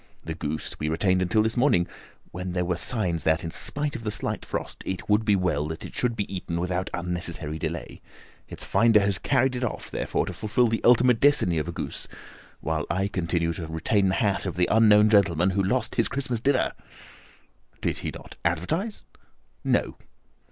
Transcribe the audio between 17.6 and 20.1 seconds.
"Did he not advertise?" "No."